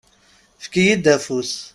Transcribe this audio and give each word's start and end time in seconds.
Fek-iyi-d 0.63 1.05
afus. 1.15 1.53